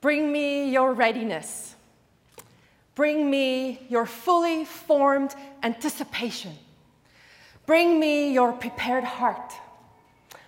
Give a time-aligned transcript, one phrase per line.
[0.00, 1.74] Bring me your readiness.
[2.94, 6.52] Bring me your fully formed anticipation.
[7.66, 9.52] Bring me your prepared heart,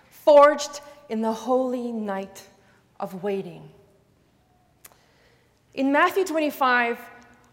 [0.09, 2.47] forged in the holy night
[2.99, 3.69] of waiting.
[5.73, 6.99] In Matthew 25,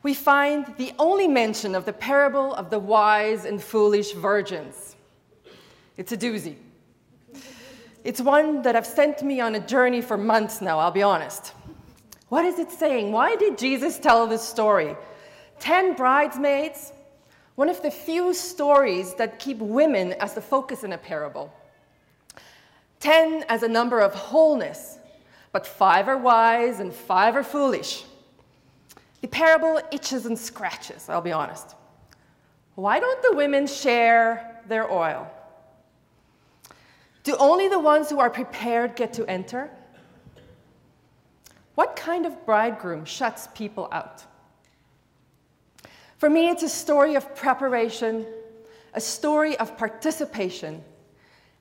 [0.02, 4.96] we find the only mention of the parable of the wise and foolish virgins.
[5.96, 6.56] It's a doozy.
[8.02, 11.52] It's one that have sent me on a journey for months now, I'll be honest.
[12.30, 13.10] What is it saying?
[13.10, 14.96] Why did Jesus tell this story?
[15.58, 16.92] Ten bridesmaids,
[17.56, 21.52] one of the few stories that keep women as the focus in a parable.
[23.00, 24.98] Ten as a number of wholeness,
[25.50, 28.04] but five are wise and five are foolish.
[29.22, 31.74] The parable itches and scratches, I'll be honest.
[32.76, 35.28] Why don't the women share their oil?
[37.24, 39.68] Do only the ones who are prepared get to enter?
[41.74, 44.24] What kind of bridegroom shuts people out?
[46.18, 48.26] For me, it's a story of preparation,
[48.92, 50.82] a story of participation,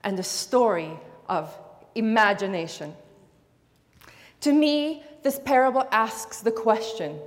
[0.04, 0.92] and a story
[1.28, 1.58] of
[1.96, 2.94] imagination.
[4.42, 7.20] To me, this parable asks the question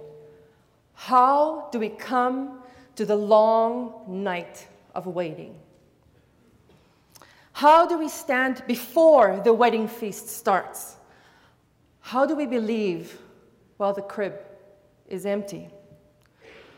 [0.94, 2.60] how do we come
[2.96, 5.58] to the long night of waiting?
[7.52, 10.96] How do we stand before the wedding feast starts?
[12.02, 13.18] How do we believe
[13.78, 14.34] while the crib
[15.08, 15.70] is empty?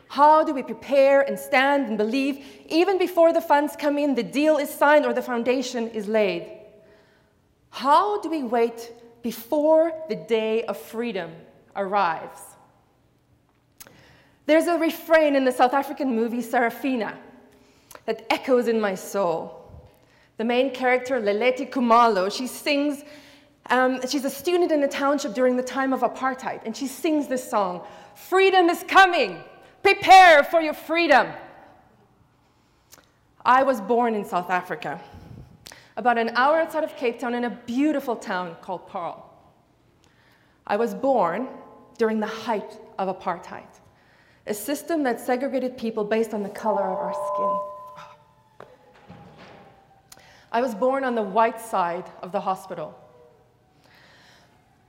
[0.08, 4.22] How do we prepare and stand and believe even before the funds come in, the
[4.22, 6.46] deal is signed, or the foundation is laid?
[7.70, 11.32] How do we wait before the day of freedom
[11.74, 12.40] arrives?
[14.46, 17.16] There's a refrain in the South African movie Sarafina
[18.06, 19.60] that echoes in my soul.
[20.36, 23.02] The main character, Leleti Khumalo, she sings,
[23.70, 27.28] um, she's a student in a township during the time of apartheid, and she sings
[27.28, 27.82] this song
[28.14, 29.42] Freedom is coming,
[29.82, 31.28] prepare for your freedom.
[33.44, 35.00] I was born in South Africa,
[35.96, 39.30] about an hour outside of Cape Town in a beautiful town called Paarl.
[40.66, 41.48] I was born
[41.98, 43.66] during the height of apartheid
[44.46, 47.14] a system that segregated people based on the color of our
[48.58, 48.68] skin.
[50.52, 52.96] I was born on the white side of the hospital.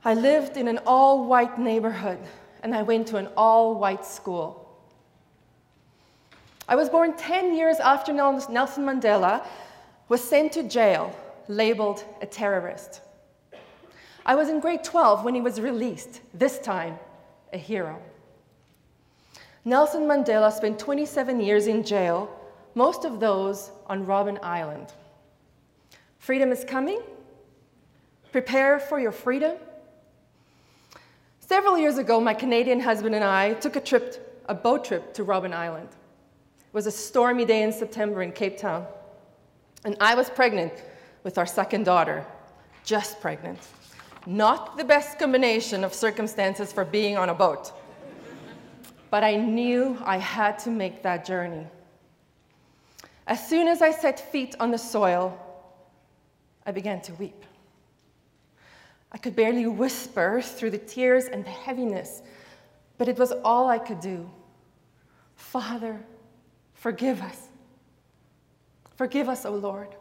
[0.06, 2.20] I lived in an all white neighborhood
[2.62, 4.62] and I went to an all white school.
[6.68, 9.44] I was born 10 years after Nelson Mandela
[10.08, 11.12] was sent to jail,
[11.48, 13.00] labeled a terrorist.
[14.24, 17.00] I was in grade 12 when he was released, this time
[17.52, 18.00] a hero.
[19.64, 22.30] Nelson Mandela spent 27 years in jail,
[22.76, 24.86] most of those on Robben Island.
[26.20, 27.00] Freedom is coming.
[28.30, 29.56] Prepare for your freedom.
[31.46, 35.24] Several years ago, my Canadian husband and I took a trip, a boat trip to
[35.24, 35.88] Robben Island.
[35.88, 38.86] It was a stormy day in September in Cape Town.
[39.84, 40.72] And I was pregnant
[41.22, 42.26] with our second daughter,
[42.84, 43.60] just pregnant.
[44.26, 47.72] Not the best combination of circumstances for being on a boat
[49.10, 51.66] but I knew I had to make that journey.
[53.26, 55.38] As soon as I set feet on the soil,
[56.64, 57.44] I began to weep.
[59.12, 62.22] I could barely whisper through the tears and the heaviness,
[62.98, 64.30] but it was all I could do.
[65.36, 66.00] Father,
[66.74, 67.48] forgive us.
[68.96, 69.94] Forgive us, O Lord.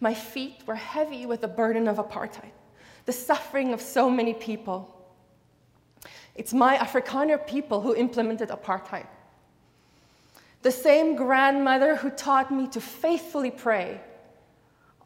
[0.00, 2.52] My feet were heavy with the burden of apartheid,
[3.06, 4.94] the suffering of so many people.
[6.34, 9.06] It's my Afrikaner people who implemented apartheid.
[10.62, 14.00] The same grandmother who taught me to faithfully pray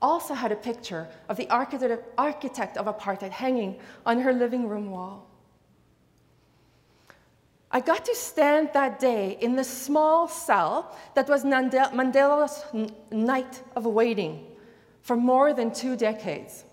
[0.06, 5.26] also had a picture of the architect of apartheid hanging on her living room wall.
[7.72, 12.64] I got to stand that day in the small cell that was Mandela's
[13.10, 14.46] night of waiting
[15.02, 16.64] for more than two decades.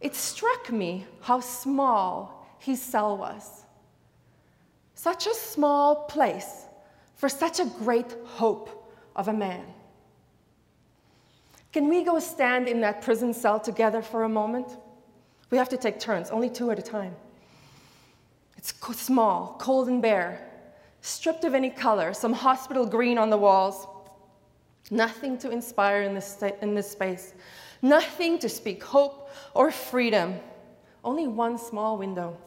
[0.00, 3.44] It struck me how small his cell was.
[4.94, 6.64] Such a small place
[7.14, 8.68] for such a great hope
[9.14, 9.64] of a man.
[11.74, 14.76] Can we go stand in that prison cell together for a moment?
[15.50, 17.16] We have to take turns, only two at a time.
[18.56, 20.48] It's small, cold and bare,
[21.00, 23.88] stripped of any color, some hospital green on the walls.
[24.92, 27.34] Nothing to inspire in this, in this space,
[27.82, 30.36] nothing to speak hope or freedom,
[31.02, 32.38] only one small window.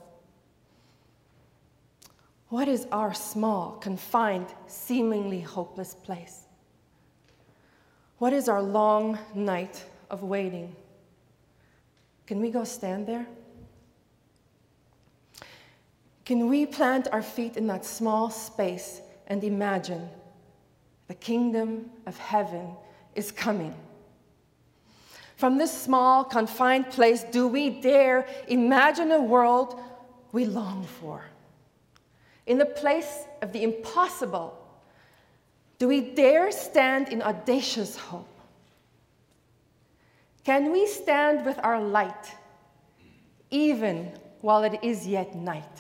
[2.48, 6.47] What is our small, confined, seemingly hopeless place?
[8.18, 10.76] What is our long night of waiting?
[12.26, 13.28] Can we go stand there?
[16.26, 20.10] Can we plant our feet in that small space and imagine
[21.08, 22.72] the kingdom of heaven
[23.16, 23.74] is coming?
[25.38, 29.80] From this small, confined place, do we dare imagine a world
[30.32, 31.24] we long for?
[32.48, 34.58] In the place of the impossible,
[35.88, 38.28] do we dare stand in audacious hope?
[40.44, 42.36] Can we stand with our light
[43.52, 44.12] even
[44.42, 45.78] while it is yet night?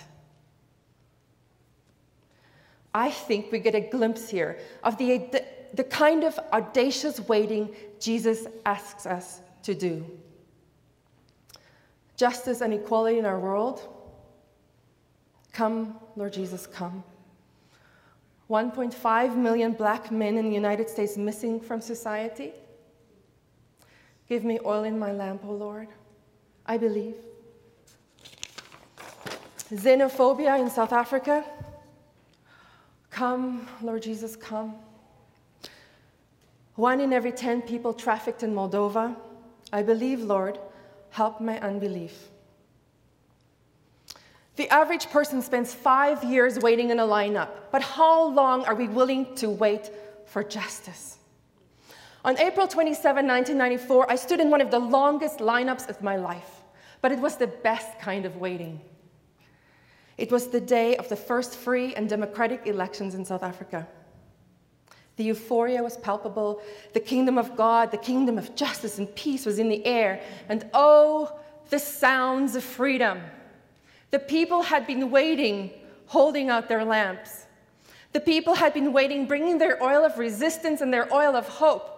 [2.94, 5.44] I think we get a glimpse here of the, the,
[5.74, 10.06] the kind of audacious waiting Jesus asks us to do.
[12.15, 13.81] Justice and equality in our world.
[15.51, 17.04] Come, Lord Jesus, come.
[18.49, 22.53] 1.5 million black men in the United States missing from society.
[24.29, 25.88] Give me oil in my lamp, O Lord.
[26.65, 27.15] I believe.
[29.69, 31.44] Xenophobia in South Africa.
[33.09, 34.75] Come, Lord Jesus, come.
[36.75, 39.15] One in every 10 people trafficked in Moldova.
[39.73, 40.59] I believe, Lord,
[41.09, 42.29] help my unbelief.
[44.57, 48.88] The average person spends five years waiting in a lineup, but how long are we
[48.88, 49.92] willing to wait
[50.25, 51.19] for justice?
[52.25, 56.63] On April 27, 1994, I stood in one of the longest lineups of my life,
[57.01, 58.81] but it was the best kind of waiting.
[60.18, 63.88] It was the day of the first free and democratic elections in South Africa.
[65.18, 66.62] The euphoria was palpable.
[66.94, 70.19] The kingdom of God, the kingdom of justice and peace was in the air.
[70.50, 71.39] And oh,
[71.69, 73.21] the sounds of freedom.
[74.12, 75.71] The people had been waiting,
[76.06, 77.45] holding out their lamps.
[78.13, 81.94] The people had been waiting, bringing their oil of resistance and their oil of hope.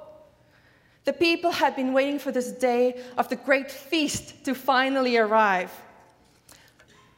[1.06, 5.72] The people had been waiting for this day of the great feast to finally arrive.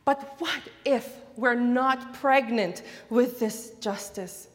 [0.05, 4.47] But what if we're not pregnant with this justice?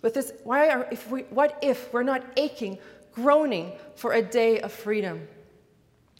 [0.00, 2.78] With this, why are, if we, what if we're not aching,
[3.12, 5.28] groaning for a day of freedom?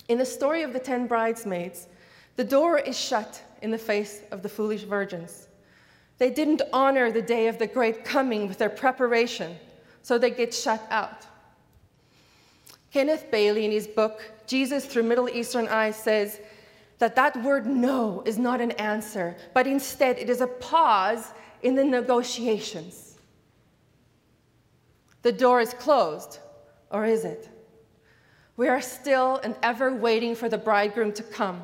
[0.08, 1.86] In the story of the ten bridesmaids,
[2.36, 5.48] the door is shut in the face of the foolish virgins.
[6.18, 9.56] They didn't honor the day of the great coming with their preparation,
[10.02, 11.26] so they get shut out.
[12.92, 16.40] Kenneth Bailey, in his book, Jesus Through Middle Eastern Eyes, says
[16.98, 21.32] that that word no is not an answer, but instead it is a pause
[21.62, 23.18] in the negotiations.
[25.22, 26.38] The door is closed,
[26.90, 27.48] or is it?
[28.56, 31.62] We are still and ever waiting for the bridegroom to come.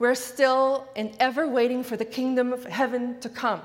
[0.00, 3.60] We're still and ever waiting for the kingdom of heaven to come.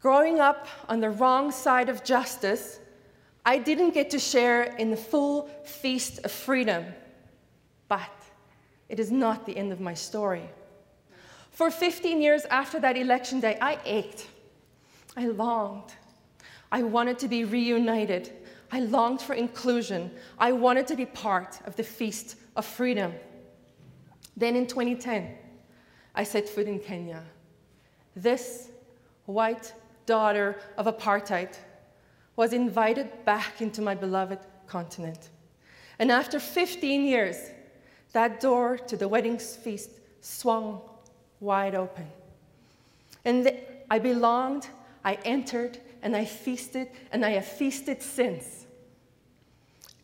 [0.00, 2.80] Growing up on the wrong side of justice,
[3.44, 6.86] I didn't get to share in the full feast of freedom,
[7.88, 8.10] but
[8.88, 10.48] it is not the end of my story.
[11.50, 14.26] For 15 years after that election day, I ached.
[15.14, 15.92] I longed.
[16.72, 18.32] I wanted to be reunited.
[18.70, 20.10] I longed for inclusion.
[20.38, 23.12] I wanted to be part of the feast of freedom.
[24.42, 25.36] Then in 2010,
[26.16, 27.22] I set foot in Kenya.
[28.16, 28.70] This
[29.26, 29.72] white
[30.04, 31.56] daughter of apartheid
[32.34, 35.30] was invited back into my beloved continent.
[36.00, 37.36] And after 15 years,
[38.14, 39.90] that door to the wedding feast
[40.22, 40.80] swung
[41.38, 42.08] wide open.
[43.24, 43.62] And th-
[43.92, 44.66] I belonged,
[45.04, 48.66] I entered, and I feasted, and I have feasted since.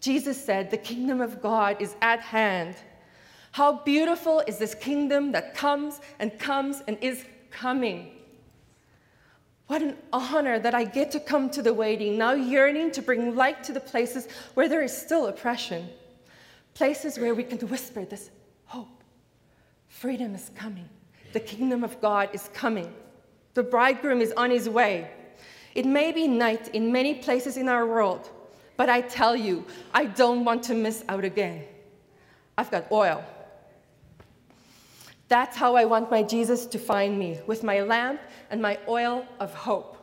[0.00, 2.76] Jesus said, The kingdom of God is at hand.
[3.52, 8.12] How beautiful is this kingdom that comes and comes and is coming.
[9.66, 13.36] What an honor that I get to come to the waiting, now yearning to bring
[13.36, 15.88] light to the places where there is still oppression
[16.78, 18.30] places where we can whisper this
[18.66, 19.02] hope.
[19.88, 20.88] Freedom is coming.
[21.32, 22.94] The kingdom of God is coming.
[23.54, 25.10] The bridegroom is on his way.
[25.74, 28.30] It may be night in many places in our world,
[28.76, 31.64] but I tell you, I don't want to miss out again.
[32.56, 33.24] I've got oil.
[35.28, 38.20] That's how I want my Jesus to find me, with my lamp
[38.50, 39.98] and my oil of hope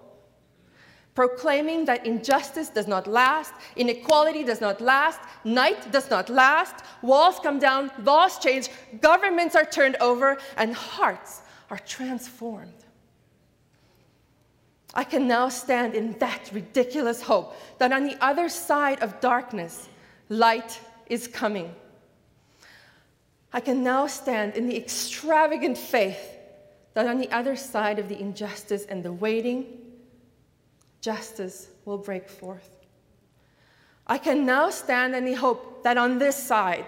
[1.15, 7.39] proclaiming that injustice does not last, inequality does not last, night does not last, walls
[7.41, 11.41] come down, laws change, governments are turned over, and hearts
[11.71, 12.73] are transformed.
[14.93, 19.89] I can now stand in that ridiculous hope that on the other side of darkness,
[20.29, 21.73] light is coming.
[23.55, 26.37] I can now stand in the extravagant faith
[26.93, 29.65] that on the other side of the injustice and the waiting,
[30.99, 32.69] justice will break forth.
[34.07, 36.87] I can now stand in the hope that on this side,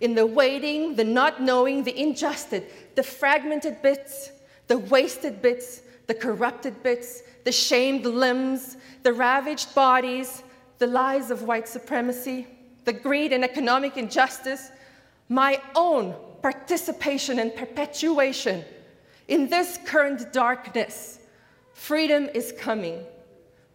[0.00, 4.30] in the waiting, the not knowing, the injustice, the fragmented bits,
[4.68, 10.42] the wasted bits, the corrupted bits, the shamed limbs, the ravaged bodies,
[10.78, 12.46] the lies of white supremacy,
[12.86, 14.70] the greed and economic injustice,
[15.28, 18.64] my own participation and perpetuation
[19.28, 21.18] in this current darkness.
[21.74, 23.04] Freedom is coming,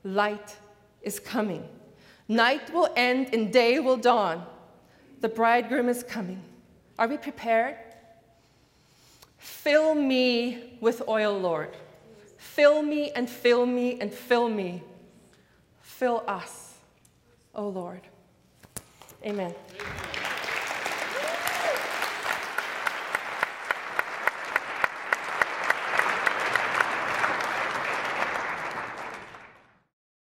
[0.03, 0.55] light
[1.01, 1.67] is coming.
[2.27, 4.45] Night will end and day will dawn.
[5.19, 6.41] The bridegroom is coming.
[6.97, 7.75] Are we prepared?
[9.37, 11.75] Fill me with oil, Lord.
[12.37, 14.81] Fill me and fill me and fill me.
[15.81, 16.75] Fill us,
[17.53, 18.01] O oh Lord.
[19.25, 19.53] Amen.
[19.53, 20.20] Amen.